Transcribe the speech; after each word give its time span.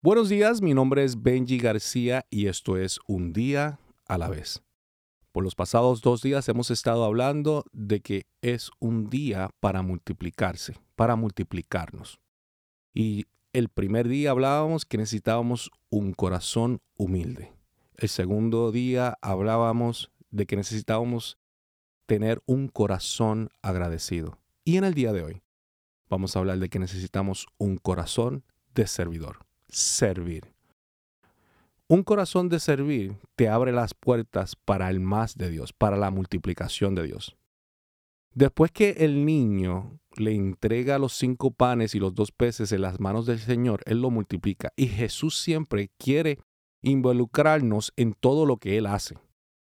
Buenos 0.00 0.28
días, 0.28 0.62
mi 0.62 0.74
nombre 0.74 1.02
es 1.02 1.24
Benji 1.24 1.58
García 1.58 2.24
y 2.30 2.46
esto 2.46 2.76
es 2.76 3.00
Un 3.08 3.32
día 3.32 3.80
a 4.06 4.16
la 4.16 4.28
vez. 4.28 4.62
Por 5.32 5.42
los 5.42 5.56
pasados 5.56 6.02
dos 6.02 6.22
días 6.22 6.48
hemos 6.48 6.70
estado 6.70 7.02
hablando 7.02 7.64
de 7.72 7.98
que 7.98 8.26
es 8.40 8.70
un 8.78 9.10
día 9.10 9.50
para 9.58 9.82
multiplicarse, 9.82 10.76
para 10.94 11.16
multiplicarnos. 11.16 12.20
Y 12.94 13.26
el 13.52 13.70
primer 13.70 14.06
día 14.06 14.30
hablábamos 14.30 14.84
que 14.84 14.98
necesitábamos 14.98 15.68
un 15.90 16.12
corazón 16.12 16.80
humilde. 16.96 17.52
El 17.96 18.08
segundo 18.08 18.70
día 18.70 19.18
hablábamos 19.20 20.12
de 20.30 20.46
que 20.46 20.54
necesitábamos 20.54 21.38
tener 22.06 22.40
un 22.46 22.68
corazón 22.68 23.48
agradecido. 23.62 24.38
Y 24.64 24.76
en 24.76 24.84
el 24.84 24.94
día 24.94 25.12
de 25.12 25.24
hoy 25.24 25.42
vamos 26.08 26.36
a 26.36 26.38
hablar 26.38 26.60
de 26.60 26.68
que 26.68 26.78
necesitamos 26.78 27.48
un 27.58 27.78
corazón 27.78 28.44
de 28.76 28.86
servidor 28.86 29.47
servir. 29.68 30.52
Un 31.88 32.02
corazón 32.02 32.48
de 32.48 32.60
servir 32.60 33.16
te 33.34 33.48
abre 33.48 33.72
las 33.72 33.94
puertas 33.94 34.56
para 34.56 34.90
el 34.90 35.00
más 35.00 35.36
de 35.36 35.50
Dios, 35.50 35.72
para 35.72 35.96
la 35.96 36.10
multiplicación 36.10 36.94
de 36.94 37.04
Dios. 37.04 37.36
Después 38.34 38.70
que 38.70 38.90
el 38.98 39.24
niño 39.24 39.98
le 40.16 40.34
entrega 40.34 40.98
los 40.98 41.14
cinco 41.14 41.50
panes 41.50 41.94
y 41.94 41.98
los 41.98 42.14
dos 42.14 42.30
peces 42.30 42.72
en 42.72 42.82
las 42.82 43.00
manos 43.00 43.26
del 43.26 43.38
Señor, 43.38 43.82
Él 43.86 44.02
lo 44.02 44.10
multiplica. 44.10 44.72
Y 44.76 44.88
Jesús 44.88 45.40
siempre 45.40 45.90
quiere 45.98 46.38
involucrarnos 46.82 47.92
en 47.96 48.12
todo 48.12 48.46
lo 48.46 48.58
que 48.58 48.76
Él 48.76 48.86
hace. 48.86 49.16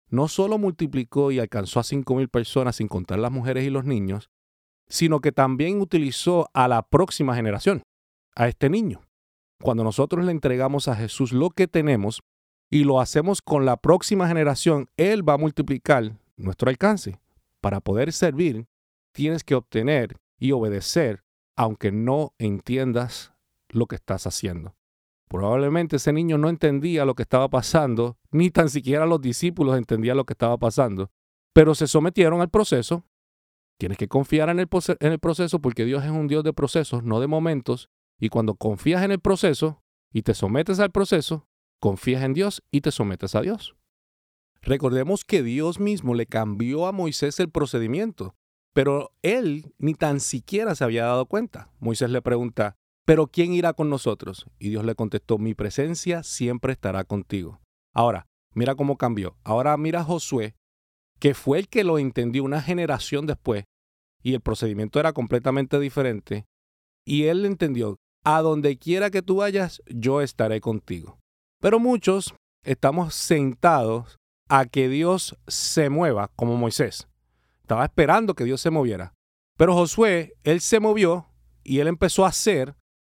No 0.08 0.28
solo 0.28 0.58
multiplicó 0.58 1.30
y 1.30 1.38
alcanzó 1.38 1.80
a 1.80 1.84
cinco 1.84 2.16
mil 2.16 2.28
personas 2.28 2.76
sin 2.76 2.88
contar 2.88 3.18
las 3.18 3.32
mujeres 3.32 3.64
y 3.64 3.70
los 3.70 3.84
niños, 3.84 4.30
sino 4.88 5.20
que 5.20 5.32
también 5.32 5.80
utilizó 5.80 6.48
a 6.52 6.68
la 6.68 6.82
próxima 6.82 7.34
generación, 7.34 7.82
a 8.34 8.48
este 8.48 8.68
niño. 8.68 9.05
Cuando 9.62 9.84
nosotros 9.84 10.24
le 10.24 10.32
entregamos 10.32 10.88
a 10.88 10.96
Jesús 10.96 11.32
lo 11.32 11.50
que 11.50 11.66
tenemos 11.66 12.22
y 12.70 12.84
lo 12.84 13.00
hacemos 13.00 13.42
con 13.42 13.64
la 13.64 13.76
próxima 13.76 14.28
generación, 14.28 14.88
Él 14.96 15.26
va 15.26 15.34
a 15.34 15.38
multiplicar 15.38 16.18
nuestro 16.36 16.68
alcance. 16.68 17.18
Para 17.60 17.80
poder 17.80 18.12
servir, 18.12 18.66
tienes 19.12 19.44
que 19.44 19.54
obtener 19.54 20.18
y 20.38 20.52
obedecer, 20.52 21.24
aunque 21.56 21.90
no 21.90 22.34
entiendas 22.38 23.32
lo 23.68 23.86
que 23.86 23.96
estás 23.96 24.26
haciendo. 24.26 24.74
Probablemente 25.28 25.96
ese 25.96 26.12
niño 26.12 26.38
no 26.38 26.48
entendía 26.48 27.04
lo 27.04 27.14
que 27.14 27.22
estaba 27.22 27.48
pasando, 27.48 28.16
ni 28.30 28.50
tan 28.50 28.68
siquiera 28.68 29.06
los 29.06 29.20
discípulos 29.20 29.76
entendían 29.76 30.16
lo 30.16 30.24
que 30.24 30.34
estaba 30.34 30.56
pasando, 30.56 31.10
pero 31.52 31.74
se 31.74 31.86
sometieron 31.86 32.40
al 32.40 32.50
proceso. 32.50 33.04
Tienes 33.78 33.98
que 33.98 34.08
confiar 34.08 34.48
en 34.50 34.60
el, 34.60 34.68
en 35.00 35.12
el 35.12 35.18
proceso 35.18 35.60
porque 35.60 35.84
Dios 35.84 36.04
es 36.04 36.10
un 36.10 36.28
Dios 36.28 36.44
de 36.44 36.52
procesos, 36.52 37.02
no 37.02 37.20
de 37.20 37.26
momentos, 37.26 37.90
y 38.18 38.28
cuando 38.28 38.54
confías 38.54 39.02
en 39.02 39.12
el 39.12 39.20
proceso 39.20 39.82
y 40.12 40.22
te 40.22 40.34
sometes 40.34 40.80
al 40.80 40.90
proceso, 40.90 41.48
confías 41.80 42.22
en 42.22 42.34
Dios 42.34 42.62
y 42.70 42.80
te 42.80 42.90
sometes 42.90 43.34
a 43.34 43.42
Dios. 43.42 43.76
Recordemos 44.62 45.24
que 45.24 45.42
Dios 45.42 45.78
mismo 45.78 46.14
le 46.14 46.26
cambió 46.26 46.86
a 46.86 46.92
Moisés 46.92 47.38
el 47.38 47.50
procedimiento, 47.50 48.34
pero 48.72 49.12
él 49.22 49.74
ni 49.78 49.94
tan 49.94 50.20
siquiera 50.20 50.74
se 50.74 50.84
había 50.84 51.04
dado 51.04 51.26
cuenta. 51.26 51.70
Moisés 51.78 52.10
le 52.10 52.20
pregunta, 52.20 52.76
¿pero 53.04 53.28
quién 53.28 53.52
irá 53.52 53.74
con 53.74 53.90
nosotros? 53.90 54.46
Y 54.58 54.70
Dios 54.70 54.84
le 54.84 54.94
contestó, 54.94 55.38
mi 55.38 55.54
presencia 55.54 56.22
siempre 56.22 56.72
estará 56.72 57.04
contigo. 57.04 57.60
Ahora, 57.94 58.26
mira 58.54 58.74
cómo 58.74 58.96
cambió. 58.96 59.36
Ahora 59.44 59.76
mira 59.76 60.00
a 60.00 60.04
Josué, 60.04 60.56
que 61.20 61.34
fue 61.34 61.58
el 61.58 61.68
que 61.68 61.84
lo 61.84 61.98
entendió 61.98 62.42
una 62.42 62.60
generación 62.60 63.26
después, 63.26 63.64
y 64.22 64.34
el 64.34 64.40
procedimiento 64.40 64.98
era 64.98 65.12
completamente 65.12 65.78
diferente, 65.78 66.46
y 67.04 67.24
él 67.24 67.46
entendió, 67.46 67.96
a 68.26 68.42
donde 68.42 68.76
quiera 68.76 69.10
que 69.10 69.22
tú 69.22 69.36
vayas, 69.36 69.80
yo 69.86 70.20
estaré 70.20 70.60
contigo. 70.60 71.20
Pero 71.60 71.78
muchos 71.78 72.34
estamos 72.64 73.14
sentados 73.14 74.18
a 74.48 74.66
que 74.66 74.88
Dios 74.88 75.38
se 75.46 75.90
mueva 75.90 76.32
como 76.34 76.56
Moisés. 76.56 77.06
Estaba 77.60 77.84
esperando 77.84 78.34
que 78.34 78.42
Dios 78.42 78.60
se 78.60 78.70
moviera. 78.70 79.14
Pero 79.56 79.74
Josué, 79.74 80.34
él 80.42 80.60
se 80.60 80.80
movió 80.80 81.28
y 81.62 81.78
él 81.78 81.86
empezó 81.86 82.24
a 82.24 82.30
hacer 82.30 82.74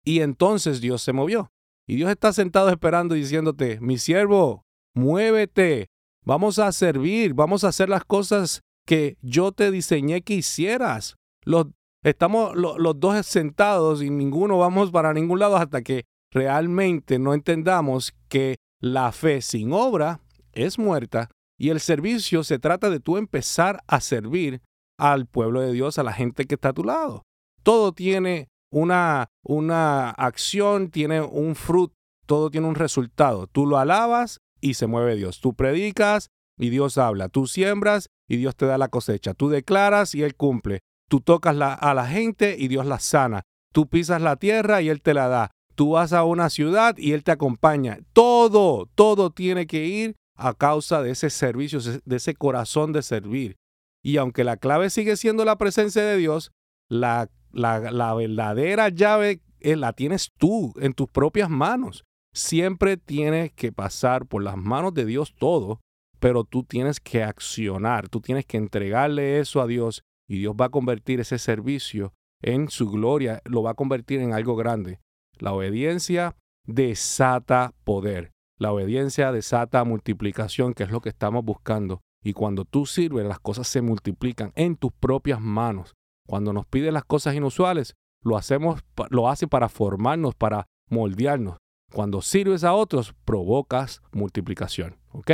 y 0.05 0.23
entonces 0.23 0.81
Dios 0.81 1.03
se 1.03 1.13
movió. 1.13 1.53
Y 1.87 1.95
Dios 1.95 2.11
está 2.11 2.33
sentado 2.33 2.69
esperando 2.69 3.15
diciéndote, 3.15 3.79
mi 3.81 3.99
siervo, 3.99 4.65
muévete, 4.93 5.87
vamos 6.25 6.59
a 6.59 6.73
servir, 6.73 7.33
vamos 7.33 7.63
a 7.63 7.69
hacer 7.69 7.89
las 7.89 8.05
cosas 8.05 8.61
que 8.85 9.19
yo 9.23 9.53
te 9.53 9.71
diseñé 9.71 10.23
que 10.23 10.35
hicieras. 10.35 11.15
Los 11.45 11.67
estamos 12.11 12.55
los 12.55 13.01
dos 13.01 13.27
sentados 13.27 14.01
y 14.01 14.11
ninguno 14.11 14.59
vamos 14.59 14.93
para 14.93 15.13
ningún 15.13 15.41
lado 15.41 15.57
hasta 15.57 15.83
que 15.83 16.05
realmente 16.31 17.19
no 17.19 17.35
entendamos 17.35 18.15
que 18.29 18.57
la 18.81 19.11
fe 19.11 19.43
sin 19.43 19.73
obra 19.73 20.21
es 20.53 20.79
muerta 20.79 21.31
y 21.59 21.71
el 21.71 21.81
servicio 21.81 22.45
se 22.45 22.61
trata 22.61 22.91
de 22.91 23.01
tú 23.01 23.17
empezar 23.17 23.83
a 23.89 24.01
servir 24.01 24.63
al 24.99 25.27
pueblo 25.27 25.61
de 25.61 25.73
Dios, 25.73 25.99
a 25.99 26.05
la 26.05 26.13
gente 26.13 26.45
que 26.45 26.55
está 26.55 26.69
a 26.69 26.75
tu 26.75 26.85
lado. 26.85 27.23
Todo 27.63 27.93
tiene 27.93 28.49
una, 28.71 29.29
una 29.43 30.11
acción, 30.11 30.91
tiene 30.91 31.23
un 31.23 31.57
fruto, 31.57 31.95
todo 32.27 32.51
tiene 32.51 32.69
un 32.69 32.77
resultado. 32.77 33.49
Tú 33.49 33.67
lo 33.67 33.79
alabas 33.79 34.41
y 34.61 34.75
se 34.75 34.87
mueve 34.87 35.17
Dios. 35.17 35.41
Tú 35.41 35.55
predicas 35.55 36.29
y 36.57 36.71
Dios 36.71 36.99
habla. 36.99 37.29
Tú 37.29 37.47
siembras 37.47 38.09
y 38.29 38.37
Dios 38.37 38.55
te 38.55 38.67
da 38.67 38.79
la 38.79 38.89
cosecha. 38.89 39.35
Tú 39.35 39.49
declaras 39.49 40.15
y 40.15 40.23
Él 40.23 40.37
cumple. 40.37 40.83
Tú 41.09 41.21
tocas 41.21 41.57
a 41.61 41.95
la 41.95 42.07
gente 42.07 42.57
y 42.59 42.69
Dios 42.69 42.87
la 42.87 42.99
sana. 42.99 43.43
Tú 43.73 43.87
pisas 43.87 44.21
la 44.23 44.37
tierra 44.37 44.83
y 44.83 44.89
Él 44.89 45.03
te 45.03 45.15
la 45.15 45.29
da. 45.29 45.51
Tú 45.75 45.91
vas 45.91 46.13
a 46.13 46.25
una 46.25 46.51
ciudad 46.51 46.97
y 46.97 47.13
Él 47.13 47.23
te 47.23 47.33
acompaña. 47.33 47.99
Todo, 48.13 48.87
todo 48.95 49.31
tiene 49.31 49.67
que 49.67 49.85
ir 49.85 50.17
a 50.35 50.55
causa 50.55 51.03
de 51.03 51.11
ese 51.11 51.31
servicio, 51.31 51.81
de 51.81 52.17
ese 52.17 52.35
corazón 52.35 52.93
de 52.93 53.03
servir. 53.03 53.57
Y 54.03 54.17
aunque 54.17 54.45
la 54.45 54.57
clave 54.57 54.91
sigue 54.91 55.17
siendo 55.17 55.45
la 55.45 55.59
presencia 55.59 56.03
de 56.03 56.17
Dios, 56.17 56.53
la, 56.89 57.29
la, 57.53 58.15
verdadera 58.15 58.89
llave 58.89 59.41
eh, 59.61 59.77
la 59.77 59.93
tienes 59.93 60.31
tú 60.37 60.73
en 60.77 60.93
tus 60.93 61.09
propias 61.09 61.51
manos. 61.51 62.05
Siempre 62.33 62.97
tienes 62.97 63.53
que 63.53 63.73
pasar 63.73 64.27
por 64.27 64.43
las 64.43 64.57
manos 64.57 64.95
de 64.95 65.07
Dios 65.07 65.35
todo, 65.39 65.81
pero 66.21 66.45
tú 66.45 66.65
tienes 66.65 67.01
que 67.01 67.23
accionar, 67.23 68.09
tú 68.09 68.21
tienes 68.21 68.47
que 68.47 68.59
entregarle 68.59 69.41
eso 69.41 69.61
a 69.61 69.67
Dios 69.67 70.03
y 70.29 70.39
Dios 70.39 70.55
va 70.61 70.67
a 70.67 70.71
convertir 70.71 71.21
ese 71.21 71.39
servicio 71.39 72.13
en 72.43 72.69
su 72.69 72.91
gloria, 72.91 73.41
lo 73.45 73.63
va 73.63 73.73
a 73.73 73.75
convertir 73.75 74.21
en 74.21 74.33
algo 74.33 74.57
grande. 74.57 75.01
La 75.39 75.53
obediencia 75.53 76.37
desata 76.67 77.73
poder. 77.85 78.33
La 78.59 78.73
obediencia 78.73 79.33
desata 79.33 79.85
multiplicación, 79.85 80.75
que 80.75 80.85
es 80.85 80.91
lo 80.91 81.01
que 81.01 81.11
estamos 81.11 81.45
buscando. 81.45 82.01
Y 82.23 82.33
cuando 82.33 82.65
tú 82.65 82.87
sirves, 82.87 83.27
las 83.27 83.39
cosas 83.39 83.69
se 83.69 83.83
multiplican 83.83 84.53
en 84.57 84.77
tus 84.77 84.93
propias 84.93 85.41
manos. 85.41 85.95
Cuando 86.27 86.53
nos 86.53 86.67
piden 86.67 86.95
las 86.95 87.05
cosas 87.05 87.35
inusuales, 87.35 87.95
lo 88.23 88.37
hacemos, 88.37 88.81
lo 89.11 89.29
hace 89.29 89.47
para 89.47 89.69
formarnos, 89.69 90.35
para 90.35 90.67
moldearnos. 90.91 91.59
Cuando 91.93 92.21
sirves 92.23 92.65
a 92.65 92.75
otros, 92.75 93.15
provocas 93.25 94.03
multiplicación. 94.13 94.97
¿Ok? 95.13 95.33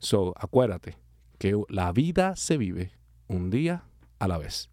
So, 0.00 0.34
acuérdate 0.36 0.98
que 1.38 1.60
la 1.68 1.92
vida 1.92 2.34
se 2.36 2.56
vive 2.56 2.92
un 3.28 3.50
día 3.50 3.84
a 4.18 4.28
la 4.28 4.38
vez. 4.38 4.70